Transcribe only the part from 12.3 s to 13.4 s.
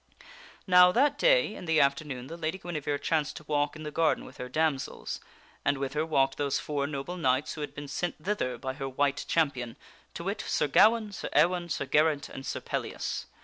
Sir Pellias.